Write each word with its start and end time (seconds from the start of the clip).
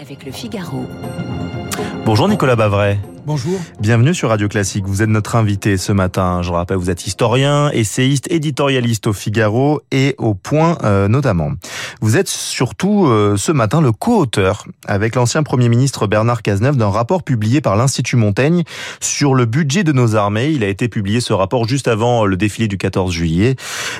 avec 0.00 0.24
le 0.24 0.32
Figaro. 0.32 0.84
Bonjour 2.04 2.28
Nicolas 2.28 2.56
Bavray. 2.56 2.98
Bonjour. 3.26 3.58
Bienvenue 3.80 4.14
sur 4.14 4.28
Radio 4.28 4.46
Classique. 4.46 4.84
Vous 4.86 5.02
êtes 5.02 5.08
notre 5.08 5.34
invité 5.34 5.76
ce 5.76 5.90
matin. 5.90 6.42
Je 6.42 6.52
rappelle, 6.52 6.76
vous 6.76 6.90
êtes 6.90 7.08
historien, 7.08 7.70
essayiste, 7.72 8.30
éditorialiste 8.30 9.08
au 9.08 9.12
Figaro 9.12 9.80
et 9.90 10.14
au 10.18 10.34
Point 10.34 10.78
euh, 10.84 11.08
notamment. 11.08 11.50
Vous 12.00 12.16
êtes 12.16 12.28
surtout 12.28 13.06
euh, 13.06 13.36
ce 13.36 13.50
matin 13.50 13.80
le 13.80 13.90
co-auteur 13.90 14.64
avec 14.86 15.16
l'ancien 15.16 15.42
Premier 15.42 15.68
ministre 15.68 16.06
Bernard 16.06 16.42
Cazeneuve 16.42 16.76
d'un 16.76 16.90
rapport 16.90 17.24
publié 17.24 17.60
par 17.60 17.74
l'Institut 17.74 18.14
Montaigne 18.14 18.62
sur 19.00 19.34
le 19.34 19.44
budget 19.44 19.82
de 19.82 19.90
nos 19.90 20.14
armées. 20.14 20.50
Il 20.50 20.62
a 20.62 20.68
été 20.68 20.88
publié 20.88 21.20
ce 21.20 21.32
rapport 21.32 21.66
juste 21.66 21.88
avant 21.88 22.26
le 22.26 22.36
défilé 22.36 22.68
du 22.68 22.78
14 22.78 23.12
juillet. 23.12 23.56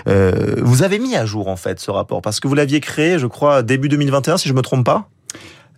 Euh, 0.06 0.54
vous 0.62 0.84
avez 0.84 1.00
mis 1.00 1.16
à 1.16 1.26
jour 1.26 1.48
en 1.48 1.56
fait 1.56 1.80
ce 1.80 1.90
rapport 1.90 2.22
parce 2.22 2.38
que 2.38 2.46
vous 2.46 2.54
l'aviez 2.54 2.78
créé, 2.78 3.18
je 3.18 3.26
crois, 3.26 3.64
début 3.64 3.88
2021 3.88 4.36
si 4.36 4.48
je 4.48 4.54
me 4.54 4.62
trompe 4.62 4.86
pas. 4.86 5.08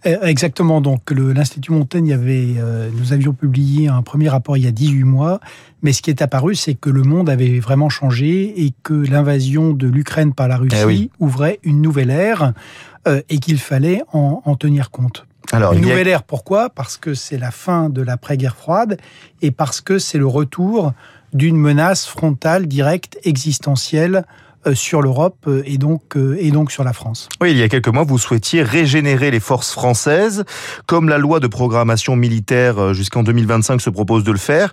Eh, 0.04 0.16
exactement. 0.22 0.80
Donc, 0.80 1.10
l'Institut 1.10 1.72
Montaigne 1.72 2.12
avait, 2.12 2.54
euh, 2.58 2.88
nous 2.94 3.12
avions 3.12 3.32
publié 3.32 3.88
un 3.88 4.02
premier 4.02 4.28
rapport 4.28 4.56
il 4.56 4.64
y 4.64 4.66
a 4.66 4.70
18 4.70 5.02
mois, 5.04 5.40
mais 5.82 5.92
ce 5.92 6.02
qui 6.02 6.10
est 6.10 6.22
apparu, 6.22 6.54
c'est 6.54 6.74
que 6.74 6.90
le 6.90 7.02
monde 7.02 7.28
avait 7.28 7.58
vraiment 7.58 7.88
changé 7.88 8.64
et 8.64 8.72
que 8.82 8.94
l'invasion 8.94 9.72
de 9.72 9.88
l'Ukraine 9.88 10.34
par 10.34 10.46
la 10.48 10.56
Russie 10.56 11.10
Eh 11.20 11.22
ouvrait 11.24 11.58
une 11.64 11.82
nouvelle 11.82 12.10
ère 12.10 12.52
euh, 13.08 13.22
et 13.28 13.38
qu'il 13.38 13.58
fallait 13.58 14.02
en, 14.12 14.42
en, 14.44 14.54
tenir 14.54 14.90
compte. 14.90 15.26
Alors, 15.50 15.72
une 15.72 15.84
a- 15.84 15.88
nouvelle 15.88 16.08
ère, 16.08 16.22
pourquoi? 16.22 16.70
Parce 16.70 16.96
que 16.96 17.14
c'est 17.14 17.38
la 17.38 17.50
fin 17.50 17.88
de 17.88 18.02
l'après-guerre 18.02 18.56
froide 18.56 18.98
et 19.42 19.50
parce 19.50 19.80
que 19.80 19.98
c'est 19.98 20.18
le 20.18 20.26
retour 20.26 20.92
d'une 21.32 21.56
menace 21.56 22.06
frontale, 22.06 22.66
directe, 22.66 23.18
existentielle 23.24 24.24
sur 24.74 25.02
l'Europe 25.02 25.36
euh, 25.46 25.62
et 25.64 25.78
donc 25.78 26.16
euh, 26.16 26.36
et 26.38 26.50
donc 26.50 26.70
sur 26.70 26.84
la 26.84 26.92
France. 26.92 27.28
Oui, 27.40 27.52
il 27.52 27.56
y 27.56 27.62
a 27.62 27.68
quelques 27.68 27.88
mois, 27.88 28.04
vous 28.04 28.18
souhaitiez 28.18 28.62
régénérer 28.62 29.30
les 29.30 29.40
forces 29.40 29.72
françaises, 29.72 30.44
comme 30.86 31.08
la 31.08 31.18
loi 31.18 31.40
de 31.40 31.46
programmation 31.46 32.16
militaire 32.16 32.78
euh, 32.78 32.92
jusqu'en 32.92 33.22
2025 33.22 33.80
se 33.80 33.90
propose 33.90 34.24
de 34.24 34.32
le 34.32 34.38
faire. 34.38 34.72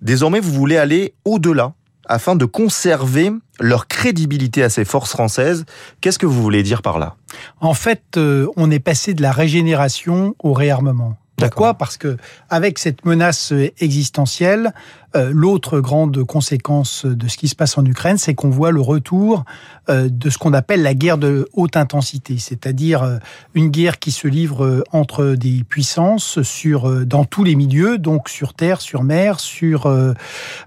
Désormais, 0.00 0.40
vous 0.40 0.52
voulez 0.52 0.76
aller 0.76 1.14
au-delà 1.24 1.74
afin 2.06 2.36
de 2.36 2.44
conserver 2.44 3.30
leur 3.60 3.86
crédibilité 3.86 4.62
à 4.62 4.68
ces 4.68 4.84
forces 4.84 5.10
françaises. 5.10 5.64
Qu'est-ce 6.00 6.18
que 6.18 6.26
vous 6.26 6.42
voulez 6.42 6.62
dire 6.62 6.82
par 6.82 6.98
là? 6.98 7.14
En 7.60 7.74
fait, 7.74 8.02
euh, 8.16 8.46
on 8.56 8.70
est 8.70 8.80
passé 8.80 9.14
de 9.14 9.22
la 9.22 9.32
régénération 9.32 10.34
au 10.42 10.52
réarmement. 10.52 11.16
Pourquoi. 11.48 11.74
Parce 11.74 11.96
que 11.96 12.16
avec 12.50 12.78
cette 12.78 13.04
menace 13.04 13.52
existentielle, 13.78 14.72
euh, 15.14 15.30
l'autre 15.32 15.80
grande 15.80 16.24
conséquence 16.24 17.04
de 17.04 17.28
ce 17.28 17.36
qui 17.36 17.48
se 17.48 17.54
passe 17.54 17.76
en 17.76 17.84
Ukraine, 17.84 18.16
c'est 18.16 18.34
qu'on 18.34 18.48
voit 18.48 18.70
le 18.70 18.80
retour 18.80 19.44
euh, 19.90 20.08
de 20.10 20.30
ce 20.30 20.38
qu'on 20.38 20.54
appelle 20.54 20.82
la 20.82 20.94
guerre 20.94 21.18
de 21.18 21.48
haute 21.52 21.76
intensité, 21.76 22.38
c'est-à-dire 22.38 23.02
euh, 23.02 23.18
une 23.54 23.68
guerre 23.68 23.98
qui 23.98 24.10
se 24.10 24.26
livre 24.26 24.82
entre 24.92 25.34
des 25.34 25.64
puissances 25.68 26.42
sur 26.42 27.04
dans 27.04 27.24
tous 27.24 27.44
les 27.44 27.54
milieux, 27.54 27.98
donc 27.98 28.28
sur 28.28 28.54
terre, 28.54 28.80
sur 28.80 29.02
mer, 29.02 29.40
sur 29.40 29.92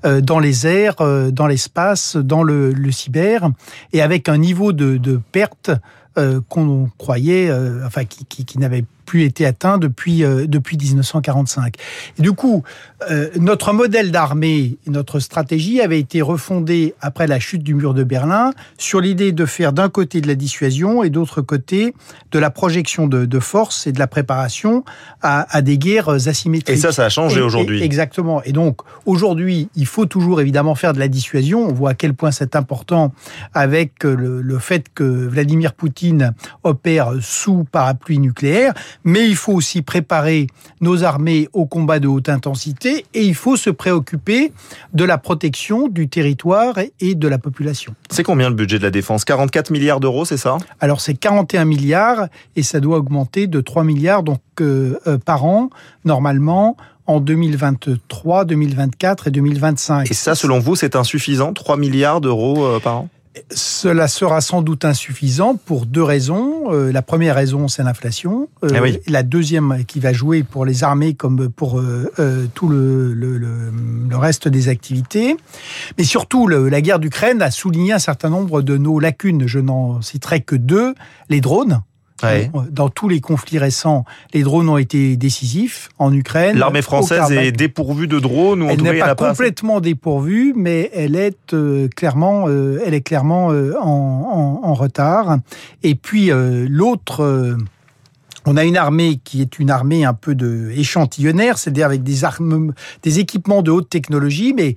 dans 0.04 0.40
les 0.40 0.68
airs, 0.68 0.96
dans 1.32 1.48
l'espace, 1.48 2.16
dans 2.16 2.44
le, 2.44 2.72
le 2.72 2.92
cyber, 2.92 3.50
et 3.94 4.02
avec 4.02 4.30
un 4.30 4.38
niveau 4.38 4.74
de, 4.74 4.98
de 4.98 5.20
perte 5.32 5.72
euh, 6.18 6.40
qu'on 6.48 6.90
croyait, 6.98 7.50
euh, 7.50 7.86
enfin 7.86 8.06
qui, 8.06 8.24
qui, 8.24 8.46
qui 8.46 8.58
n'avait 8.58 8.86
plus 9.06 9.24
été 9.24 9.46
atteint 9.46 9.78
depuis 9.78 10.24
euh, 10.24 10.48
depuis 10.48 10.78
1945. 10.78 11.76
Et 12.18 12.22
du 12.22 12.34
coup, 12.34 12.64
euh, 13.10 13.30
notre 13.40 13.74
modèle 13.74 14.12
d'armée, 14.12 14.78
notre 14.88 15.20
stratégie 15.20 15.82
avait 15.82 16.00
été 16.00 16.22
refondée 16.22 16.96
après 17.02 17.28
la 17.28 17.40
chute 17.40 17.64
du 17.64 17.74
mur 17.74 17.94
de 17.94 18.04
Berlin 18.04 18.52
sur 18.78 19.00
l'idée 19.00 19.32
de 19.32 19.46
faire 19.46 19.74
d'un 19.74 19.90
côté 19.90 20.22
de 20.22 20.28
la 20.28 20.36
dissuasion 20.36 21.04
et 21.04 21.10
d'autre 21.10 21.42
côté 21.42 21.94
de 22.32 22.40
la 22.40 22.50
projection 22.50 23.08
de, 23.08 23.26
de 23.26 23.40
force 23.40 23.88
et 23.88 23.92
de 23.92 24.00
la 24.00 24.08
préparation 24.08 24.84
à, 25.22 25.46
à 25.56 25.62
des 25.62 25.78
guerres 25.78 26.10
asymétriques. 26.10 26.78
Et 26.78 26.80
ça, 26.80 26.92
ça 26.92 27.06
a 27.06 27.10
changé 27.10 27.42
aujourd'hui. 27.42 27.84
Exactement. 27.84 28.42
Et 28.44 28.52
donc, 28.52 28.82
aujourd'hui, 29.06 29.70
il 29.76 29.86
faut 29.86 30.06
toujours 30.06 30.42
évidemment 30.42 30.76
faire 30.76 30.94
de 30.94 31.00
la 31.00 31.08
dissuasion. 31.08 31.68
On 31.68 31.74
voit 31.74 31.92
à 31.92 31.94
quel 31.94 32.14
point 32.14 32.32
c'est 32.32 32.56
important 32.56 33.14
avec 33.54 34.04
le, 34.04 34.42
le 34.42 34.60
fait 34.60 34.88
que 34.94 35.04
Vladimir 35.04 35.74
Poutine 35.74 36.34
opère 36.64 37.12
sous 37.22 37.66
parapluie 37.72 38.20
nucléaire. 38.20 38.74
Mais 39.06 39.28
il 39.30 39.36
faut 39.36 39.54
aussi 39.54 39.82
préparer 39.82 40.48
nos 40.82 41.04
armées 41.04 41.48
au 41.54 41.66
combat 41.66 42.00
de 42.00 42.08
haute 42.08 42.28
intensité 42.28 43.06
et 43.14 43.24
il 43.24 43.36
faut 43.36 43.56
se 43.56 43.70
préoccuper 43.70 44.52
de 44.94 45.04
la 45.06 45.18
protection 45.18 45.88
du 45.88 46.10
territoire 46.10 46.78
et- 46.80 46.92
et 47.00 47.16
de 47.16 47.28
la 47.28 47.38
population. 47.38 47.94
C'est 48.10 48.24
combien 48.24 48.50
le 48.50 48.56
budget 48.56 48.78
de 48.80 48.84
la 48.84 48.92
défense? 48.92 49.24
44 49.24 49.70
milliards 49.70 50.00
d'euros, 50.00 50.26
c'est 50.26 50.38
ça? 50.38 50.58
Alors 50.82 51.00
c'est 51.02 51.14
41 51.14 51.66
milliards 51.66 52.28
et 52.56 52.64
ça 52.64 52.80
doit 52.80 52.98
augmenter 52.98 53.48
de 53.48 53.62
3 53.62 53.84
milliards 53.84 54.24
donc 54.24 54.40
euh, 54.60 55.00
euh, 55.08 55.18
par 55.18 55.46
an 55.46 55.70
normalement 56.04 56.76
en 57.08 57.20
2023, 57.20 58.46
2024 58.46 59.28
et 59.28 59.32
2025. 59.32 60.10
Et 60.10 60.14
ça, 60.16 60.34
selon 60.34 60.60
vous, 60.60 60.76
c'est 60.76 60.96
insuffisant? 60.96 61.54
3 61.54 61.78
milliards 61.78 62.20
d'euros 62.22 62.66
euh, 62.66 62.80
par 62.80 62.98
an? 63.02 63.10
Cela 63.52 64.08
sera 64.08 64.40
sans 64.42 64.62
doute 64.62 64.86
insuffisant 64.86 65.56
pour 65.56 65.86
deux 65.86 66.04
raisons. 66.04 66.72
Euh, 66.72 66.92
la 66.92 67.02
première 67.02 67.36
raison, 67.36 67.68
c'est 67.68 67.84
l'inflation. 67.84 68.48
Euh, 68.64 68.70
Eh 68.76 68.80
oui. 68.80 69.00
La 69.08 69.24
deuxième, 69.24 69.84
qui 69.86 70.00
va 70.00 70.14
jouer 70.14 70.44
pour 70.44 70.66
les 70.66 70.84
armées 70.84 71.16
comme 71.16 71.50
pour 71.50 71.80
euh, 71.80 72.12
euh, 72.20 72.46
tout 72.54 72.70
le, 72.70 73.14
le, 73.14 73.38
le- 73.38 73.72
le 74.10 74.18
reste 74.18 74.48
des 74.48 74.70
activités. 74.70 75.36
Mais 75.98 76.04
surtout, 76.06 76.48
la 76.48 76.82
guerre 76.82 77.00
d'Ukraine 77.00 77.42
a 77.42 77.52
souligné 77.52 77.92
un 77.94 78.00
certain 78.00 78.30
nombre 78.30 78.62
de 78.62 78.78
nos 78.78 79.00
lacunes. 79.00 79.48
Je 79.48 79.60
n'en 79.60 80.02
citerai 80.02 80.42
que 80.42 80.56
deux. 80.56 80.96
Les 81.30 81.42
drones. 81.42 81.82
Ouais. 82.24 82.50
Dans 82.72 82.88
tous 82.90 83.10
les 83.10 83.20
conflits 83.20 83.58
récents, 83.58 84.06
les 84.34 84.42
drones 84.44 84.70
ont 84.70 84.78
été 84.78 85.18
décisifs 85.18 85.90
en 86.00 86.14
Ukraine. 86.14 86.58
L'armée 86.58 86.82
française 86.82 87.30
est 87.32 87.52
dépourvue 87.52 88.08
de 88.08 88.20
drones 88.20 88.62
ou 88.62 88.68
en 88.68 88.70
Elle 88.70 88.82
n'est 88.84 89.00
pas 89.00 89.16
complètement 89.16 89.82
dépourvue, 89.82 90.54
mais 90.56 90.90
elle 90.94 91.18
est 91.18 91.54
euh, 91.54 91.90
clairement, 91.90 92.46
euh, 92.48 92.80
elle 92.86 92.94
est 92.94 93.02
clairement 93.02 93.52
euh, 93.52 93.74
en, 93.82 94.62
en- 94.64 94.68
en 94.68 94.74
retard. 94.74 95.40
Et 95.84 95.96
puis 95.96 96.30
l'autre. 96.32 97.58
On 98.46 98.58
a 98.58 98.64
une 98.64 98.78
armée 98.78 99.20
qui 99.24 99.42
est 99.42 99.60
une 99.60 99.70
armée 99.70 100.06
un 100.06 100.14
peu 100.14 100.36
de 100.36 100.72
échantillonnaire, 100.76 101.58
c'est-à-dire 101.58 101.86
avec 101.86 102.04
des 102.04 102.24
armes, 102.24 102.74
des 103.04 103.20
équipements 103.20 103.62
de 103.62 103.72
haute 103.72 103.90
technologie, 103.90 104.54
mais 104.54 104.76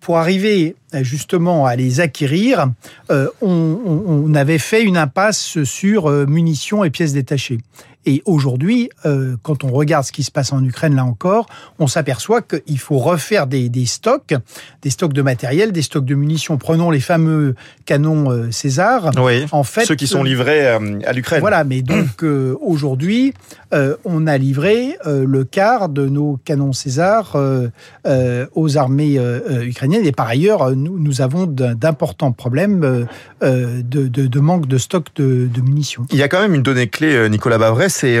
pour 0.00 0.18
arriver 0.18 0.76
euh, 0.94 1.02
justement 1.04 1.66
à 1.66 1.76
les 1.76 2.00
acquérir, 2.00 2.66
euh, 3.10 3.28
on 3.42 4.34
avait 4.34 4.58
fait 4.58 4.82
une 4.82 4.96
impasse 4.96 5.62
sur 5.64 6.10
euh, 6.10 6.26
munitions 6.26 6.84
et 6.84 6.90
pièces 6.90 7.12
détachées. 7.12 7.58
Et 8.06 8.22
aujourd'hui, 8.24 8.88
euh, 9.04 9.36
quand 9.42 9.62
on 9.62 9.68
regarde 9.68 10.04
ce 10.04 10.12
qui 10.12 10.22
se 10.22 10.30
passe 10.30 10.52
en 10.52 10.64
Ukraine, 10.64 10.94
là 10.94 11.04
encore, 11.04 11.46
on 11.78 11.86
s'aperçoit 11.86 12.40
qu'il 12.40 12.78
faut 12.78 12.98
refaire 12.98 13.46
des, 13.46 13.68
des 13.68 13.84
stocks, 13.84 14.34
des 14.82 14.90
stocks 14.90 15.12
de 15.12 15.22
matériel, 15.22 15.72
des 15.72 15.82
stocks 15.82 16.06
de 16.06 16.14
munitions. 16.14 16.56
Prenons 16.56 16.90
les 16.90 17.00
fameux 17.00 17.54
canons 17.84 18.30
euh, 18.30 18.50
César. 18.50 19.10
Oui, 19.18 19.44
En 19.52 19.64
fait, 19.64 19.84
ceux 19.84 19.96
qui 19.96 20.06
sont 20.06 20.22
livrés 20.22 20.66
euh, 20.66 20.98
à 21.04 21.12
l'Ukraine. 21.12 21.40
voilà, 21.40 21.64
mais 21.64 21.82
donc 21.82 22.08
euh, 22.22 22.56
aujourd'hui, 22.62 23.34
euh, 23.72 23.96
on 24.04 24.26
a 24.26 24.36
livré 24.36 24.96
euh, 25.06 25.24
le 25.26 25.44
quart 25.44 25.88
de 25.88 26.06
nos 26.06 26.38
canons 26.44 26.72
César 26.72 27.36
euh, 27.36 28.46
aux 28.54 28.76
armées 28.76 29.18
ukrainiennes. 29.62 30.06
Et 30.06 30.12
par 30.12 30.26
ailleurs, 30.26 30.74
nous, 30.74 31.20
avons 31.20 31.46
d'importants 31.46 32.32
problèmes 32.32 33.06
de, 33.40 34.40
manque 34.40 34.66
de 34.66 34.78
stock 34.78 35.06
de, 35.16 35.48
munitions. 35.60 36.06
Il 36.10 36.18
y 36.18 36.22
a 36.22 36.28
quand 36.28 36.40
même 36.40 36.54
une 36.54 36.62
donnée 36.62 36.88
clé, 36.88 37.28
Nicolas 37.28 37.58
Bavray, 37.58 37.90
c'est 37.90 38.20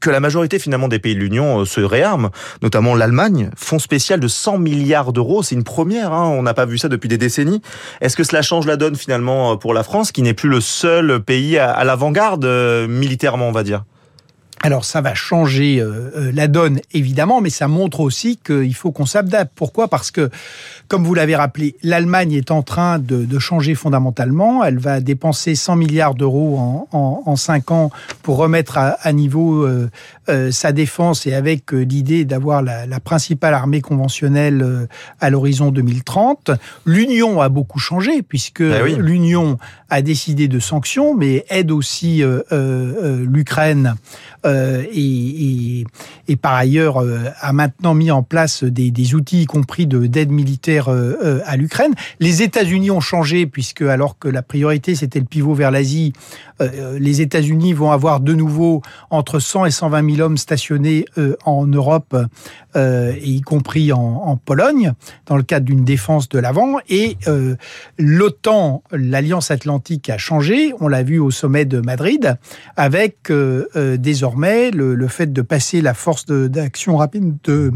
que 0.00 0.10
la 0.10 0.20
majorité 0.20 0.58
finalement 0.58 0.88
des 0.88 0.98
pays 0.98 1.14
de 1.14 1.20
l'Union 1.20 1.64
se 1.64 1.80
réarment, 1.80 2.30
notamment 2.62 2.94
l'Allemagne. 2.94 3.50
Fonds 3.56 3.78
spécial 3.78 4.20
de 4.20 4.28
100 4.28 4.58
milliards 4.58 5.12
d'euros, 5.12 5.42
c'est 5.42 5.54
une 5.54 5.64
première, 5.64 6.12
hein, 6.12 6.28
on 6.28 6.42
n'a 6.42 6.54
pas 6.54 6.66
vu 6.66 6.78
ça 6.78 6.88
depuis 6.88 7.08
des 7.08 7.18
décennies. 7.18 7.60
Est-ce 8.00 8.16
que 8.16 8.24
cela 8.24 8.42
change 8.42 8.66
la 8.66 8.76
donne 8.76 8.96
finalement 8.96 9.56
pour 9.56 9.74
la 9.74 9.82
France, 9.82 10.12
qui 10.12 10.22
n'est 10.22 10.34
plus 10.34 10.48
le 10.48 10.60
seul 10.60 11.20
pays 11.20 11.58
à, 11.58 11.70
à 11.70 11.84
l'avant-garde 11.84 12.46
militairement, 12.88 13.48
on 13.48 13.52
va 13.52 13.62
dire? 13.62 13.84
Alors 14.62 14.84
ça 14.84 15.00
va 15.00 15.14
changer 15.14 15.80
euh, 15.80 16.10
euh, 16.16 16.32
la 16.34 16.48
donne 16.48 16.80
évidemment, 16.92 17.40
mais 17.40 17.50
ça 17.50 17.68
montre 17.68 18.00
aussi 18.00 18.38
qu'il 18.38 18.74
faut 18.74 18.90
qu'on 18.90 19.06
s'adapte. 19.06 19.52
Pourquoi? 19.54 19.88
Parce 19.88 20.10
que, 20.10 20.30
comme 20.88 21.04
vous 21.04 21.14
l'avez 21.14 21.36
rappelé, 21.36 21.76
l'Allemagne 21.82 22.32
est 22.32 22.50
en 22.50 22.62
train 22.62 22.98
de, 22.98 23.24
de 23.24 23.38
changer 23.38 23.74
fondamentalement. 23.74 24.64
Elle 24.64 24.78
va 24.78 25.00
dépenser 25.00 25.54
100 25.54 25.76
milliards 25.76 26.14
d'euros 26.14 26.58
en, 26.58 26.88
en, 26.92 27.22
en 27.26 27.36
5 27.36 27.70
ans 27.70 27.90
pour 28.22 28.38
remettre 28.38 28.78
à, 28.78 28.96
à 29.02 29.12
niveau 29.12 29.64
euh, 29.64 29.90
euh, 30.28 30.50
sa 30.50 30.72
défense 30.72 31.26
et 31.26 31.34
avec 31.34 31.72
euh, 31.72 31.82
l'idée 31.82 32.24
d'avoir 32.24 32.62
la, 32.62 32.86
la 32.86 32.98
principale 33.00 33.54
armée 33.54 33.80
conventionnelle 33.80 34.62
euh, 34.62 34.86
à 35.20 35.30
l'horizon 35.30 35.70
2030. 35.70 36.50
L'Union 36.86 37.40
a 37.40 37.48
beaucoup 37.48 37.78
changé 37.78 38.22
puisque 38.22 38.62
oui. 38.62 38.96
l'Union 38.98 39.58
a 39.90 40.02
décidé 40.02 40.48
de 40.48 40.58
sanctions, 40.58 41.14
mais 41.14 41.44
aide 41.48 41.70
aussi 41.70 42.22
euh, 42.22 42.40
euh, 42.52 42.94
euh, 43.02 43.26
l'Ukraine 43.28 43.94
euh, 44.46 44.84
et, 44.92 45.84
par 46.40 46.54
ailleurs 46.54 47.02
a 47.40 47.52
maintenant 47.52 47.94
mis 47.94 48.10
en 48.10 48.22
place 48.22 48.62
des, 48.62 49.14
outils, 49.14 49.42
y 49.42 49.46
compris 49.46 49.86
d'aide 49.86 50.30
militaire 50.30 50.88
à 50.88 51.56
l'Ukraine. 51.56 51.94
Les 52.20 52.42
États-Unis 52.42 52.90
ont 52.90 53.00
changé 53.00 53.46
puisque 53.46 53.82
alors 53.82 54.18
que 54.18 54.28
la 54.28 54.42
priorité 54.42 54.94
c'était 54.94 55.18
le 55.18 55.24
pivot 55.24 55.54
vers 55.54 55.70
l'Asie, 55.70 56.12
les 56.60 57.20
États-Unis 57.20 57.72
vont 57.72 57.90
avoir 57.90 58.20
de 58.20 58.34
nouveau 58.34 58.82
entre 59.10 59.38
100 59.38 59.66
et 59.66 59.70
120 59.70 60.14
000 60.16 60.26
hommes 60.26 60.36
stationnés 60.36 61.06
en 61.44 61.66
Europe, 61.66 62.16
y 62.76 63.40
compris 63.40 63.92
en, 63.92 64.00
en 64.00 64.36
Pologne, 64.36 64.92
dans 65.26 65.36
le 65.36 65.42
cadre 65.42 65.64
d'une 65.64 65.84
défense 65.84 66.28
de 66.28 66.38
l'avant. 66.38 66.76
Et 66.88 67.16
l'OTAN, 67.98 68.82
l'Alliance 68.92 69.50
Atlantique 69.50 70.10
a 70.10 70.18
changé, 70.18 70.72
on 70.80 70.88
l'a 70.88 71.02
vu 71.02 71.18
au 71.18 71.30
sommet 71.30 71.64
de 71.64 71.80
Madrid, 71.80 72.36
avec 72.76 73.30
euh, 73.30 73.66
euh, 73.76 73.96
le, 74.36 75.08
fait 75.08 75.32
de 75.32 75.42
passer 75.42 75.80
la 75.80 75.94
force 75.94 76.26
d'action 76.26 76.96
rapide 76.96 77.36
de 77.44 77.72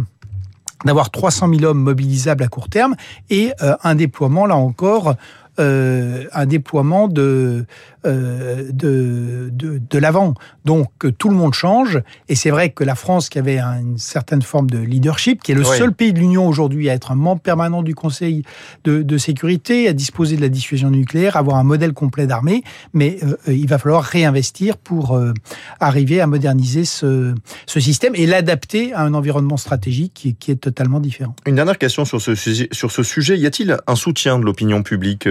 d'avoir 0.84 1.10
300 1.10 1.50
000 1.52 1.64
hommes 1.64 1.82
mobilisables 1.82 2.42
à 2.42 2.48
court 2.48 2.70
terme 2.70 2.94
et 3.28 3.52
euh, 3.60 3.76
un 3.84 3.94
déploiement, 3.94 4.46
là 4.46 4.56
encore, 4.56 5.14
un 5.58 6.46
déploiement 6.46 7.08
de, 7.08 7.66
euh, 8.06 8.70
de, 8.72 9.50
de, 9.52 9.78
de 9.78 9.98
l'avant. 9.98 10.32
Donc 10.64 10.88
tout 11.18 11.28
le 11.28 11.34
monde 11.34 11.52
change. 11.52 12.00
Et 12.30 12.34
c'est 12.34 12.48
vrai 12.48 12.70
que 12.70 12.82
la 12.82 12.94
France, 12.94 13.28
qui 13.28 13.38
avait 13.38 13.58
une 13.58 13.98
certaine 13.98 14.40
forme 14.40 14.70
de 14.70 14.78
leadership, 14.78 15.42
qui 15.42 15.52
est 15.52 15.54
le 15.54 15.64
seul 15.64 15.92
pays 15.92 16.14
de 16.14 16.18
l'Union 16.18 16.48
aujourd'hui 16.48 16.88
à 16.88 16.94
être 16.94 17.12
un 17.12 17.14
membre 17.14 17.42
permanent 17.42 17.82
du 17.82 17.94
Conseil 17.94 18.42
de, 18.84 19.02
de, 19.02 19.18
sécurité, 19.18 19.86
à 19.86 19.92
disposer 19.92 20.36
de 20.36 20.40
la 20.40 20.48
dissuasion 20.48 20.90
nucléaire, 20.90 21.36
avoir 21.36 21.58
un 21.58 21.62
modèle 21.62 21.92
complet 21.92 22.26
d'armée, 22.26 22.62
mais 22.94 23.18
euh, 23.22 23.36
il 23.48 23.68
va 23.68 23.76
falloir 23.76 24.02
réinvestir 24.02 24.78
pour 24.78 25.14
euh, 25.14 25.34
arriver 25.78 26.22
à 26.22 26.26
moderniser 26.26 26.86
ce, 26.86 27.34
ce 27.66 27.80
système 27.80 28.14
et 28.14 28.24
l'adapter 28.24 28.94
à 28.94 29.02
un 29.02 29.12
environnement 29.12 29.58
stratégique 29.58 30.12
qui, 30.14 30.34
qui, 30.36 30.50
est 30.52 30.56
totalement 30.56 31.00
différent. 31.00 31.36
Une 31.44 31.56
dernière 31.56 31.76
question 31.76 32.06
sur 32.06 32.22
ce, 32.22 32.34
sur 32.34 32.90
ce 32.90 33.02
sujet. 33.02 33.36
Y 33.36 33.44
a-t-il 33.44 33.76
un 33.86 33.96
soutien 33.96 34.38
de 34.38 34.44
l'opinion 34.46 34.82
publique 34.82 35.26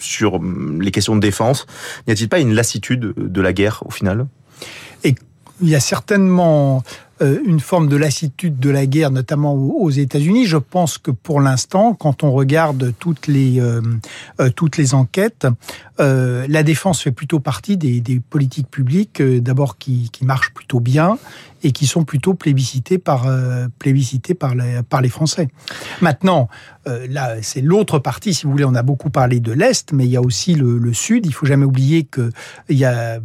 sur 0.00 0.40
les 0.80 0.90
questions 0.90 1.16
de 1.16 1.20
défense 1.20 1.66
N'y 2.06 2.12
a-t-il 2.12 2.28
pas 2.28 2.40
une 2.40 2.54
lassitude 2.54 3.14
de 3.16 3.40
la 3.40 3.52
guerre 3.52 3.82
au 3.86 3.90
final? 3.90 4.26
Et 5.04 5.14
il 5.60 5.68
y 5.68 5.74
a 5.74 5.80
certainement 5.80 6.82
euh, 7.22 7.38
une 7.46 7.60
forme 7.60 7.88
de 7.88 7.96
lassitude 7.96 8.58
de 8.58 8.68
la 8.68 8.84
guerre, 8.84 9.10
notamment 9.10 9.54
aux 9.54 9.90
États-Unis. 9.90 10.44
Je 10.44 10.58
pense 10.58 10.98
que 10.98 11.10
pour 11.10 11.40
l'instant, 11.40 11.94
quand 11.94 12.22
on 12.22 12.32
regarde 12.32 12.92
toutes 12.98 13.26
les 13.26 13.58
euh, 13.58 13.80
euh, 14.38 14.50
toutes 14.50 14.76
les 14.76 14.92
enquêtes, 14.92 15.46
la 15.98 16.62
défense 16.62 17.02
fait 17.02 17.12
plutôt 17.12 17.40
partie 17.40 17.76
des, 17.76 18.20
politiques 18.20 18.70
publiques, 18.70 19.22
d'abord 19.22 19.78
qui, 19.78 20.10
marchent 20.22 20.52
plutôt 20.52 20.80
bien 20.80 21.18
et 21.62 21.72
qui 21.72 21.86
sont 21.86 22.04
plutôt 22.04 22.34
plébiscités 22.34 22.98
par, 22.98 23.26
euh, 23.26 23.66
les, 23.84 25.08
Français. 25.08 25.48
Maintenant, 26.00 26.48
euh, 26.86 27.06
là, 27.08 27.36
c'est 27.42 27.60
l'autre 27.60 27.98
partie, 27.98 28.34
si 28.34 28.44
vous 28.44 28.52
voulez, 28.52 28.64
on 28.64 28.74
a 28.74 28.82
beaucoup 28.82 29.10
parlé 29.10 29.40
de 29.40 29.52
l'Est, 29.52 29.92
mais 29.92 30.04
il 30.04 30.10
y 30.10 30.16
a 30.16 30.20
aussi 30.20 30.54
le, 30.54 30.92
Sud. 30.92 31.26
Il 31.26 31.32
faut 31.32 31.46
jamais 31.46 31.64
oublier 31.64 32.04
que 32.04 32.30
la 32.68 33.20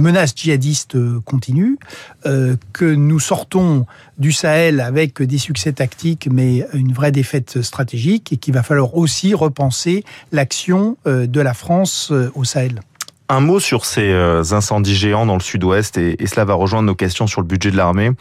menace 0.00 0.34
djihadiste 0.36 0.96
continue, 1.22 1.78
euh, 2.26 2.56
que 2.72 2.84
nous 2.84 3.20
sortons 3.20 3.86
du 4.18 4.32
Sahel 4.32 4.80
avec 4.80 5.22
des 5.22 5.38
succès 5.38 5.72
tactiques, 5.72 6.28
mais 6.30 6.66
une 6.72 6.92
vraie 6.92 7.12
défaite 7.12 7.62
stratégique, 7.62 8.32
et 8.32 8.36
qu'il 8.36 8.54
va 8.54 8.62
falloir 8.62 8.94
aussi 8.96 9.34
repenser 9.34 10.04
l'action 10.32 10.96
euh, 11.06 11.26
de 11.36 11.42
la 11.42 11.54
France 11.54 12.08
euh, 12.12 12.32
au 12.34 12.44
Sahel. 12.44 12.80
Un 13.28 13.40
mot 13.40 13.58
sur 13.58 13.84
ces 13.84 14.10
euh, 14.10 14.42
incendies 14.52 14.94
géants 14.94 15.26
dans 15.26 15.34
le 15.34 15.40
sud-ouest, 15.40 15.98
et, 15.98 16.16
cela 16.26 16.44
va 16.44 16.54
rejoindre 16.54 16.86
nos 16.86 16.94
questions 16.94 17.26
sur 17.26 17.40
le 17.40 17.46
budget 17.46 17.72
de 17.72 17.76
l'armée. 17.76 18.12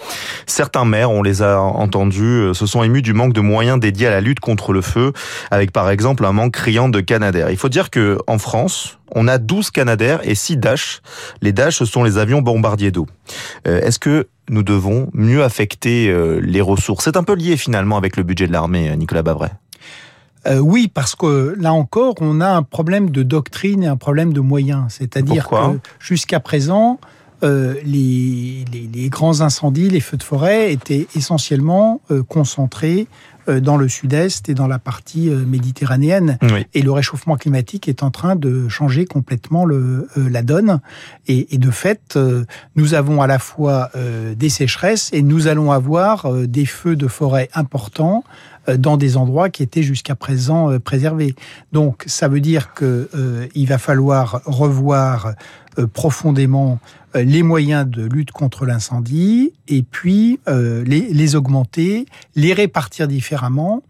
Certains 0.47 0.83
maires, 0.83 1.11
on 1.11 1.21
les 1.21 1.41
a 1.41 1.61
entendus, 1.61 2.23
euh, 2.23 2.53
se 2.53 2.65
sont 2.65 2.83
émus 2.83 3.03
du 3.03 3.13
manque 3.13 3.31
de 3.31 3.39
moyens 3.39 3.79
dédiés 3.79 4.07
à 4.07 4.09
la 4.09 4.19
lutte 4.19 4.39
contre 4.41 4.73
le 4.73 4.81
feu, 4.81 5.13
avec 5.49 5.71
par 5.71 5.89
exemple 5.89 6.25
un 6.25 6.33
manque 6.33 6.53
criant 6.53 6.89
de 6.89 6.99
Canadair. 6.99 7.51
Il 7.51 7.57
faut 7.57 7.69
dire 7.69 7.89
que 7.89 8.17
en 8.27 8.37
France, 8.37 8.97
on 9.13 9.27
a 9.29 9.37
12 9.37 9.69
Canadair 9.69 10.19
et 10.27 10.35
6 10.35 10.57
Dash. 10.57 11.01
Les 11.41 11.53
Dash, 11.53 11.77
ce 11.77 11.85
sont 11.85 12.03
les 12.03 12.17
avions 12.17 12.41
bombardiers 12.41 12.91
d'eau. 12.91 13.07
Est-ce 13.65 13.99
que 13.99 14.27
nous 14.49 14.63
devons 14.63 15.09
mieux 15.13 15.43
affecter 15.43 16.13
les 16.41 16.61
ressources? 16.61 17.05
C'est 17.05 17.15
un 17.15 17.23
peu 17.23 17.35
lié 17.35 17.55
finalement 17.55 17.97
avec 17.97 18.17
le 18.17 18.23
budget 18.23 18.47
de 18.47 18.51
l'armée, 18.51 18.95
Nicolas 18.97 19.21
Bavray. 19.21 19.51
Euh, 20.47 20.59
oui, 20.59 20.89
parce 20.93 21.15
que 21.15 21.55
là 21.59 21.73
encore, 21.73 22.15
on 22.21 22.39
a 22.39 22.49
un 22.49 22.63
problème 22.63 23.09
de 23.09 23.23
doctrine 23.23 23.83
et 23.83 23.87
un 23.87 23.97
problème 23.97 24.33
de 24.33 24.41
moyens. 24.41 24.85
C'est-à-dire 24.89 25.47
que 25.47 25.79
jusqu'à 25.99 26.39
présent, 26.39 26.99
euh, 27.43 27.75
les, 27.83 28.63
les, 28.93 29.09
grands 29.09 29.41
incendies, 29.41 29.89
les 29.89 29.99
feux 29.99 30.17
de 30.17 30.23
forêt 30.23 30.71
étaient 30.71 31.07
essentiellement 31.15 32.01
euh, 32.09 32.23
concentrés 32.23 33.07
dans 33.47 33.77
le 33.77 33.87
sud-est 33.87 34.49
et 34.49 34.53
dans 34.53 34.67
la 34.67 34.79
partie 34.79 35.29
euh, 35.29 35.45
méditerranéenne. 35.45 36.37
Et 36.73 36.81
le 36.81 36.91
réchauffement 36.91 37.37
climatique 37.37 37.87
est 37.87 38.03
en 38.03 38.11
train 38.11 38.35
de 38.35 38.67
changer 38.67 39.05
complètement 39.05 39.65
le, 39.65 40.07
la 40.15 40.41
donne. 40.41 40.79
Et, 41.27 41.53
et, 41.53 41.57
de 41.57 41.71
fait, 41.71 42.17
nous 42.75 42.93
avons 42.93 43.21
à 43.21 43.27
la 43.27 43.39
fois 43.39 43.91
des 44.35 44.49
sécheresses 44.49 45.09
et 45.13 45.21
nous 45.21 45.47
allons 45.47 45.71
avoir 45.71 46.31
des 46.31 46.65
feux 46.65 46.95
de 46.95 47.07
forêt 47.07 47.49
importants 47.53 48.23
dans 48.77 48.97
des 48.97 49.17
endroits 49.17 49.49
qui 49.49 49.63
étaient 49.63 49.83
jusqu'à 49.83 50.15
présent 50.15 50.79
préservés. 50.79 51.35
Donc 51.71 52.03
ça 52.07 52.27
veut 52.27 52.39
dire 52.39 52.73
que 52.73 53.09
il 53.55 53.67
va 53.67 53.77
falloir 53.77 54.41
revoir 54.45 55.33
profondément 55.93 56.79
euh, 57.15 57.23
les 57.23 57.43
moyens 57.43 57.87
de 57.87 58.03
lutte 58.03 58.31
contre 58.31 58.65
l'incendie 58.65 59.53
et 59.67 59.83
puis 59.83 60.39
euh, 60.47 60.83
les, 60.83 61.01
les, 61.13 61.35
augmenter, 61.35 62.05
les 62.35 62.53
répartir 62.53 63.07
différemment. 63.07 63.83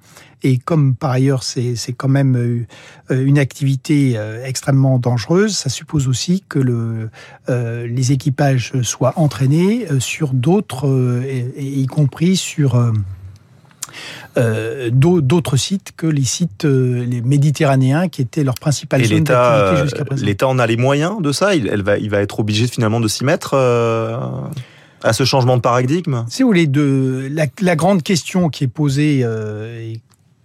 Et 0.43 0.59
comme 0.59 0.95
par 0.95 1.11
ailleurs 1.11 1.41
c'est 1.41 1.75
quand 1.97 2.09
même 2.09 2.35
euh, 2.35 3.25
une 3.25 3.39
activité 3.39 4.19
extrêmement 4.43 4.99
dangereuse, 4.99 5.55
ça 5.55 5.69
suppose 5.69 6.07
aussi 6.07 6.43
que 6.47 6.59
le, 6.59 7.09
les 7.47 8.11
équipages 8.11 8.73
soient 8.83 9.13
entraînés 9.15 9.87
sur 9.99 10.33
d'autres, 10.33 11.23
y 11.57 11.85
compris 11.87 12.35
sur 12.35 12.75
euh, 14.37 14.89
d'autres 14.91 15.57
sites 15.57 15.93
que 15.95 16.07
les 16.07 16.23
sites 16.23 16.65
euh, 16.65 17.05
les 17.05 17.21
méditerranéens 17.21 18.07
qui 18.09 18.21
étaient 18.21 18.43
leur 18.43 18.55
principale 18.55 19.03
zone 19.03 19.23
d'activité 19.23 19.83
jusqu'à 19.83 20.05
présent. 20.05 20.25
L'État 20.25 20.47
en 20.47 20.59
a 20.59 20.67
les 20.67 20.77
moyens 20.77 21.21
de 21.21 21.31
ça? 21.31 21.55
Il, 21.55 21.67
elle 21.67 21.83
va, 21.83 21.97
il 21.97 22.09
va 22.09 22.19
être 22.19 22.39
obligé 22.39 22.67
finalement 22.67 22.99
de 22.99 23.07
s'y 23.07 23.23
mettre 23.23 23.51
euh, 23.53 24.17
à 25.03 25.13
ce 25.13 25.23
changement 25.23 25.55
de 25.57 25.61
paradigme? 25.61 26.25
Si 26.29 26.43
vous 26.43 26.49
voulez, 26.49 26.67
de, 26.67 27.29
la, 27.31 27.45
la 27.61 27.75
grande 27.75 28.03
question 28.03 28.49
qui 28.49 28.63
est 28.63 28.67
posée 28.67 29.25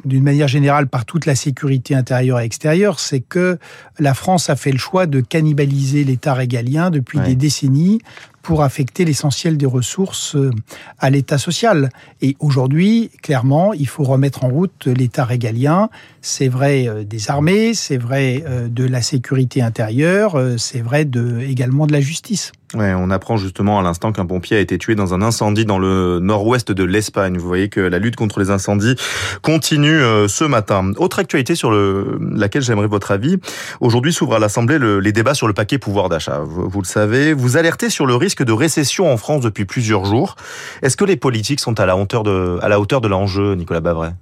d'une 0.05 0.23
manière 0.23 0.49
générale 0.49 0.87
par 0.87 1.05
toute 1.05 1.27
la 1.27 1.35
sécurité 1.35 1.95
intérieure 1.95 2.41
et 2.41 2.45
extérieure, 2.45 2.99
c'est 3.01 3.21
que 3.21 3.59
la 3.99 4.15
France 4.15 4.49
a 4.49 4.57
fait 4.57 4.73
le 4.73 4.79
choix 4.79 5.07
de 5.07 5.21
cannibaliser 5.21 6.05
l'État 6.05 6.33
régalien 6.33 6.91
depuis 6.91 7.21
des 7.21 7.35
décennies 7.35 8.01
pour 8.43 8.63
affecter 8.63 9.05
l'essentiel 9.05 9.57
des 9.57 9.67
ressources 9.67 10.37
euh, 10.37 10.51
à 10.99 11.11
l'État 11.11 11.39
social. 11.39 11.91
Et 12.21 12.37
aujourd'hui, 12.41 13.11
clairement, 13.23 13.73
il 13.73 13.87
faut 13.87 14.05
remettre 14.05 14.45
en 14.45 14.49
route 14.49 14.87
l'État 14.87 15.25
régalien. 15.25 15.91
C'est 16.23 16.49
vrai 16.49 16.89
euh, 16.89 17.05
des 17.05 17.31
armées, 17.31 17.75
c'est 17.75 17.99
vrai 17.99 18.43
euh, 18.47 18.69
de 18.69 18.85
la 18.85 19.03
sécurité 19.03 19.63
intérieure, 19.63 20.41
c'est 20.59 20.81
vrai 20.81 21.05
de, 21.05 21.41
également 21.41 21.87
de 21.87 21.93
la 21.93 22.01
justice. 22.01 22.53
Ouais, 22.75 22.95
on 22.95 23.11
apprend 23.11 23.37
justement 23.37 23.81
à 23.81 23.83
l'instant 23.83 24.13
qu'un 24.13 24.27
pompier 24.27 24.57
a 24.57 24.61
été 24.61 24.79
tué 24.79 24.95
dans 24.95 25.13
un 25.13 25.23
incendie 25.23 25.65
dans 25.65 25.81
le 25.81 26.21
nord-ouest 26.21 26.71
de 26.71 26.85
l'Espagne. 26.85 27.37
Vous 27.37 27.47
voyez 27.47 27.69
que 27.69 27.81
la 27.81 27.99
lutte 27.99 28.15
contre 28.15 28.39
les 28.39 28.51
incendies 28.51 28.95
continue 29.43 30.01
ce 30.29 30.45
matin. 30.45 30.93
Autre 30.99 31.19
actualité 31.19 31.57
sur 31.57 31.73
le, 31.73 32.19
laquelle 32.33 32.63
j'aimerais 32.63 32.87
votre 32.87 33.11
avis. 33.11 33.39
Aujourd'hui 33.81 34.13
s'ouvre 34.13 34.37
à 34.37 34.39
l'Assemblée 34.39 34.79
le, 34.79 35.01
les 35.01 35.11
débats 35.11 35.35
sur 35.35 35.49
le 35.49 35.53
paquet 35.53 35.79
pouvoir 35.79 36.09
d'achat. 36.09 36.41
Vous, 36.45 36.69
vous, 36.69 36.81
le 36.81 36.87
savez. 36.87 37.33
Vous 37.33 37.57
alertez 37.57 37.91
sur 37.91 38.07
le 38.07 38.15
risque 38.15 38.45
de 38.45 38.53
récession 38.53 39.13
en 39.13 39.17
France 39.17 39.43
depuis 39.43 39.65
plusieurs 39.65 40.05
jours. 40.05 40.37
Est-ce 40.83 40.97
que 40.97 41.05
les 41.05 41.17
politiques 41.17 41.61
sont 41.61 41.81
à 41.81 41.87
la 41.87 41.97
hauteur 41.97 42.23
de, 42.23 42.59
à 42.63 42.69
la 42.69 42.79
hauteur 42.79 43.01
de 43.01 43.09
l'enjeu, 43.09 43.55
Nicolas 43.55 43.81
bah, 43.81 44.13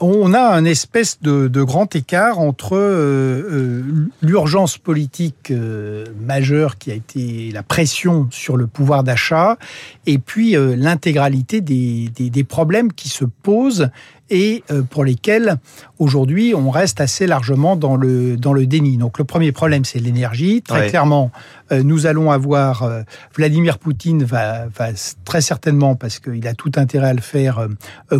on 0.00 0.34
a 0.34 0.40
un 0.40 0.64
espèce 0.64 1.20
de, 1.20 1.48
grand 1.62 1.94
écart 1.94 2.38
entre 2.38 2.76
euh, 2.76 3.42
euh, 3.50 3.82
l'urgence 4.22 4.78
politique 4.78 5.50
euh, 5.50 6.04
majeure 6.20 6.78
qui 6.78 6.90
a 6.90 6.94
été 6.94 7.50
la 7.52 7.62
pression 7.62 8.28
sur 8.30 8.56
le 8.56 8.66
pouvoir 8.66 9.04
d'achat 9.04 9.58
et 10.06 10.18
puis 10.18 10.56
l'intégralité 10.56 11.60
des, 11.60 12.44
problèmes 12.44 12.92
qui 12.92 13.08
se 13.08 13.24
posent 13.24 13.90
et 14.30 14.62
pour 14.90 15.04
lesquels 15.04 15.56
aujourd'hui 15.98 16.54
on 16.54 16.70
reste 16.70 17.00
assez 17.00 17.26
largement 17.26 17.76
dans 17.76 17.96
le 17.96 18.36
dans 18.36 18.52
le 18.52 18.66
déni. 18.66 18.96
Donc 18.96 19.18
le 19.18 19.24
premier 19.24 19.52
problème 19.52 19.84
c'est 19.84 19.98
l'énergie. 19.98 20.62
Très 20.62 20.88
clairement, 20.88 21.30
nous 21.70 22.06
allons 22.06 22.30
avoir 22.30 22.88
Vladimir 23.34 23.78
Poutine 23.78 24.24
va, 24.24 24.66
va 24.66 24.88
très 25.24 25.40
certainement 25.40 25.94
parce 25.94 26.18
qu'il 26.18 26.46
a 26.46 26.54
tout 26.54 26.72
intérêt 26.76 27.08
à 27.08 27.14
le 27.14 27.20
faire 27.20 27.66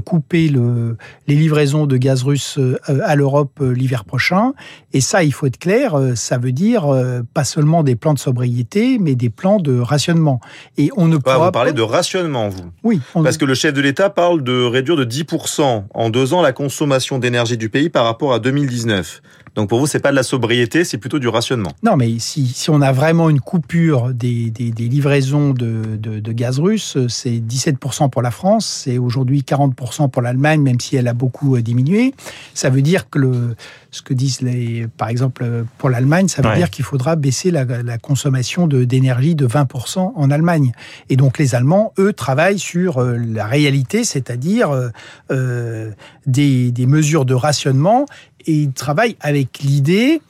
couper 0.05 0.49
le, 0.49 0.97
les 1.27 1.35
livraisons 1.35 1.87
de 1.87 1.97
gaz 1.97 2.23
russe 2.23 2.59
à 2.87 3.17
l'Europe 3.17 3.61
l'hiver 3.61 4.05
prochain. 4.05 4.53
Et 4.93 5.01
ça, 5.01 5.23
il 5.23 5.33
faut 5.33 5.47
être 5.47 5.59
clair, 5.59 5.97
ça 6.15 6.39
veut 6.39 6.53
dire 6.53 6.87
pas 7.35 7.45
seulement 7.45 7.83
des 7.83 7.97
plans 7.97 8.15
de 8.15 8.19
sobriété, 8.19 8.99
mais 8.99 9.15
des 9.15 9.31
plans 9.31 9.59
de 9.59 9.79
rationnement. 9.79 10.41
Et 10.77 10.91
on 10.97 11.07
ne 11.07 11.17
peut 11.17 11.23
pas. 11.23 11.39
Vous 11.47 11.53
parlez 11.53 11.73
de 11.73 11.83
rationnement, 11.83 12.49
vous 12.49 12.71
Oui. 12.83 13.01
Parce 13.15 13.37
que 13.37 13.45
le 13.45 13.55
chef 13.55 13.73
de 13.73 13.81
l'État 13.81 14.11
parle 14.11 14.43
de 14.43 14.65
réduire 14.65 14.97
de 14.97 15.05
10% 15.05 15.85
en 15.99 16.11
deux 16.11 16.33
ans 16.33 16.43
la 16.43 16.53
consommation 16.53 17.19
d'énergie 17.19 17.57
du 17.57 17.69
pays 17.69 17.91
par 17.91 18.05
rapport 18.05 18.33
à 18.33 18.39
2019. 18.39 19.21
Donc 19.57 19.69
pour 19.69 19.81
vous, 19.81 19.89
c'est 19.89 19.99
pas 19.99 20.13
de 20.13 20.17
la 20.17 20.23
sobriété, 20.23 20.85
c'est 20.85 20.99
plutôt 20.99 21.19
du 21.19 21.27
rationnement. 21.27 21.73
Non, 21.83 21.97
mais 21.97 22.21
si, 22.21 22.47
si 22.47 22.71
on 22.71 22.81
a 22.81 22.93
vraiment 22.93 23.29
une 23.29 23.41
coupure 23.41 24.15
des, 24.15 24.51
des, 24.51 24.71
livraisons 24.71 25.51
de, 25.51 25.97
de, 25.97 26.21
de, 26.21 26.33
gaz 26.33 26.61
russe, 26.61 26.97
c'est 27.09 27.41
17% 27.41 28.11
pour 28.11 28.23
la 28.23 28.31
France, 28.31 28.83
c'est 28.85 28.99
aujourd'hui 28.99 29.41
40% 29.41 30.09
pour 30.09 30.23
l'Allemagne, 30.23 30.63
même 30.63 30.79
si 30.79 30.95
elle 30.95 31.09
a 31.09 31.15
beaucoup 31.15 31.57
euh, 31.57 31.63
diminué. 31.63 32.15
Ça 32.55 32.71
veut 32.71 32.83
dire 32.83 33.11
que 33.11 33.19
le, 33.19 33.57
ce 33.99 34.03
que 34.03 34.15
disent 34.15 34.41
les, 34.41 34.87
par 34.97 35.09
exemple 35.09 35.45
pour 35.77 35.91
l'Allemagne, 35.91 36.29
ça 36.29 36.43
veut 36.43 36.55
dire 36.57 36.71
qu'il 36.71 36.85
faudra 36.85 37.17
baisser 37.17 37.51
la, 37.51 37.65
la 37.65 37.99
consommation 37.99 38.67
d'énergie 38.67 39.35
de, 39.35 39.47
20% 39.47 40.13
en 40.15 40.31
Allemagne. 40.31 40.73
Et 41.09 41.17
donc 41.17 41.39
les 41.39 41.55
Allemands, 41.55 41.93
eux, 41.99 42.13
travaillent 42.13 42.59
sur 42.59 42.99
euh, 42.99 43.17
la 43.17 43.47
réalité, 43.47 44.05
c'est-à-dire 44.05 44.71
euh, 44.71 44.89
euh, 45.31 45.91
des, 46.27 46.71
des 46.71 46.87
mesures 46.87 47.25
de 47.25 47.35
rationnement 47.35 48.07
et 48.47 48.53
ils 48.53 48.73
travaillent 48.73 49.17
avec 49.21 49.61
l'idée 49.61 50.21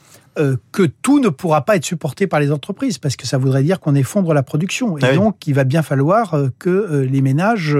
que 0.70 0.84
tout 0.84 1.18
ne 1.18 1.30
pourra 1.30 1.64
pas 1.64 1.74
être 1.74 1.84
supporté 1.84 2.28
par 2.28 2.38
les 2.38 2.52
entreprises, 2.52 2.98
parce 2.98 3.16
que 3.16 3.26
ça 3.26 3.38
voudrait 3.38 3.64
dire 3.64 3.80
qu'on 3.80 3.96
effondre 3.96 4.32
la 4.32 4.44
production. 4.44 4.96
Et 4.96 5.00
ah 5.02 5.12
donc, 5.12 5.48
il 5.48 5.54
va 5.54 5.64
bien 5.64 5.82
falloir 5.82 6.36
que 6.60 7.04
les 7.10 7.20
ménages 7.22 7.76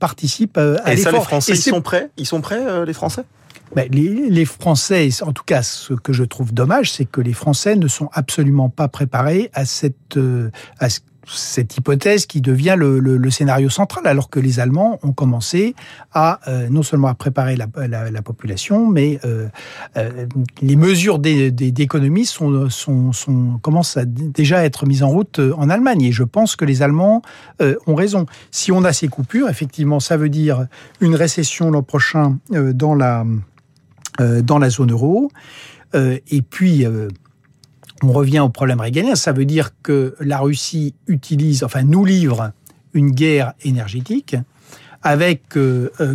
participent 0.00 0.56
à 0.56 0.70
l'effort. 0.70 0.88
Et 0.88 0.96
ça, 0.96 1.12
les 1.12 1.20
Français, 1.20 1.52
ils 1.52 1.56
sont 1.58 1.82
prêts? 1.82 2.08
Ils 2.16 2.24
sont 2.24 2.40
prêts, 2.40 2.86
les 2.86 2.94
Français? 2.94 3.24
Ben, 3.74 3.88
les, 3.90 4.44
Français, 4.44 5.08
en 5.22 5.32
tout 5.32 5.44
cas, 5.44 5.62
ce 5.62 5.94
que 5.94 6.12
je 6.12 6.24
trouve 6.24 6.52
dommage, 6.52 6.92
c'est 6.92 7.04
que 7.04 7.20
les 7.20 7.32
Français 7.32 7.76
ne 7.76 7.88
sont 7.88 8.08
absolument 8.12 8.68
pas 8.68 8.88
préparés 8.88 9.50
à 9.52 9.64
cette, 9.64 10.18
à 10.78 10.88
ce 10.88 11.00
cette 11.34 11.76
hypothèse 11.76 12.26
qui 12.26 12.40
devient 12.40 12.76
le, 12.78 13.30
scénario 13.30 13.68
central, 13.68 14.06
alors 14.06 14.30
que 14.30 14.40
les 14.40 14.60
Allemands 14.60 14.98
ont 15.02 15.12
commencé 15.12 15.74
à 16.12 16.40
euh, 16.48 16.68
non 16.70 16.82
seulement 16.82 17.08
à 17.08 17.14
préparer 17.14 17.56
la, 17.56 17.66
la, 17.86 18.10
la 18.10 18.22
population, 18.22 18.86
mais 18.86 19.20
euh, 19.24 19.48
euh, 19.96 20.26
les 20.62 20.76
mesures 20.76 21.18
d'économie 21.18 22.24
sont, 22.24 22.68
commencent 23.60 23.96
à 23.96 24.04
déjà 24.06 24.64
être 24.64 24.86
mises 24.86 25.02
en 25.02 25.08
route 25.08 25.38
euh, 25.38 25.52
en 25.56 25.68
Allemagne. 25.68 26.02
Et 26.02 26.12
je 26.12 26.24
pense 26.24 26.56
que 26.56 26.64
les 26.64 26.82
Allemands 26.82 27.22
euh, 27.60 27.76
ont 27.86 27.94
raison. 27.94 28.26
Si 28.50 28.72
on 28.72 28.84
a 28.84 28.92
ces 28.92 29.08
coupures, 29.08 29.48
effectivement, 29.48 30.00
ça 30.00 30.16
veut 30.16 30.30
dire 30.30 30.66
une 31.00 31.14
récession 31.14 31.70
l'an 31.70 31.82
prochain 31.82 32.38
dans 32.50 32.94
la 32.94 33.24
dans 34.18 34.58
la 34.58 34.70
zone 34.70 34.92
euro. 34.92 35.30
et 35.94 36.42
puis 36.42 36.86
on 38.02 38.12
revient 38.12 38.40
au 38.40 38.48
problème 38.48 38.80
régalien, 38.80 39.14
ça 39.14 39.32
veut 39.32 39.44
dire 39.44 39.70
que 39.82 40.14
la 40.20 40.38
Russie 40.38 40.94
utilise, 41.06 41.64
enfin 41.64 41.82
nous 41.82 42.04
livre 42.04 42.52
une 42.94 43.10
guerre 43.10 43.54
énergétique 43.62 44.36
avec 45.02 45.56
euh, 45.56 45.90
euh, 46.00 46.14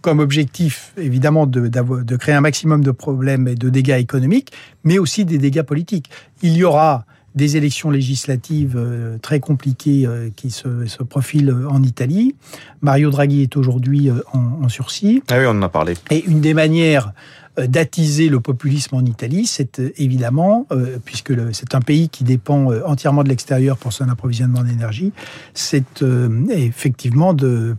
comme 0.00 0.20
objectif 0.20 0.92
évidemment 0.96 1.46
de, 1.46 1.68
de, 1.68 2.16
créer 2.16 2.34
un 2.34 2.40
maximum 2.40 2.82
de 2.82 2.90
problèmes 2.90 3.48
et 3.48 3.54
de 3.54 3.68
dégâts 3.68 3.98
économiques, 3.98 4.52
mais 4.84 4.98
aussi 4.98 5.24
des 5.24 5.38
dégâts 5.38 5.62
politiques. 5.62 6.08
Il 6.42 6.56
y 6.56 6.64
aura 6.64 7.04
des 7.34 7.56
élections 7.56 7.90
législatives 7.90 8.74
euh, 8.76 9.18
très 9.18 9.40
compliquées 9.40 10.08
qui 10.36 10.50
se, 10.50 10.86
se, 10.86 11.02
profilent 11.02 11.54
en 11.68 11.82
Italie. 11.82 12.34
Mario 12.80 13.10
Draghi 13.10 13.42
est 13.42 13.56
aujourd'hui 13.56 14.10
en, 14.32 14.64
en, 14.64 14.68
sursis. 14.68 15.22
Ah 15.30 15.38
oui, 15.38 15.44
on 15.46 15.50
en 15.50 15.62
a 15.62 15.68
parlé. 15.68 15.94
Et 16.10 16.24
une 16.24 16.40
des 16.40 16.54
manières 16.54 17.12
euh, 17.58 17.66
d'attiser 17.66 18.28
le 18.28 18.40
populisme 18.40 18.94
en 18.94 19.04
Italie, 19.04 19.46
c'est 19.46 19.78
euh, 19.78 19.92
évidemment, 19.96 20.66
euh, 20.70 20.98
puisque 21.04 21.32
c'est 21.52 21.74
un 21.74 21.80
pays 21.80 22.08
qui 22.08 22.24
dépend 22.24 22.72
entièrement 22.84 23.24
de 23.24 23.28
l'extérieur 23.28 23.76
pour 23.76 23.92
son 23.92 24.08
approvisionnement 24.08 24.62
d'énergie, 24.62 25.12
c'est 25.54 26.04
effectivement 26.50 27.34
de 27.34 27.74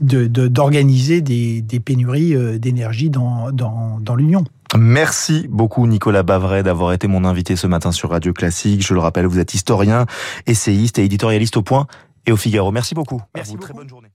d'organiser 0.00 1.20
des, 1.20 1.62
des, 1.62 1.80
pénuries 1.80 2.58
d'énergie 2.58 3.10
dans, 3.10 3.50
dans, 3.52 4.00
dans 4.00 4.16
l'Union. 4.16 4.44
Merci 4.76 5.46
beaucoup 5.48 5.86
Nicolas 5.86 6.22
Bavret 6.22 6.62
d'avoir 6.62 6.92
été 6.92 7.06
mon 7.06 7.24
invité 7.24 7.56
ce 7.56 7.66
matin 7.66 7.92
sur 7.92 8.10
Radio 8.10 8.32
Classique. 8.32 8.84
Je 8.84 8.94
le 8.94 9.00
rappelle, 9.00 9.26
vous 9.26 9.38
êtes 9.38 9.54
historien, 9.54 10.06
essayiste 10.46 10.98
et 10.98 11.04
éditorialiste 11.04 11.56
au 11.56 11.62
Point 11.62 11.86
et 12.26 12.32
au 12.32 12.36
Figaro. 12.36 12.72
Merci 12.72 12.94
beaucoup. 12.94 13.22
Merci 13.34 13.52
beaucoup. 13.52 13.64
Très 13.64 13.74
bonne 13.74 13.88
journée. 13.88 14.08